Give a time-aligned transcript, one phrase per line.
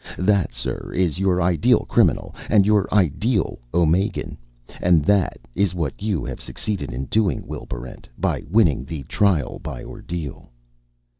[0.17, 4.35] That, sir, is your ideal criminal and your ideal Omegan.
[4.81, 9.59] And that is what you have succeeded in doing, Will Barrent, by winning the Trial
[9.59, 10.49] by Ordeal."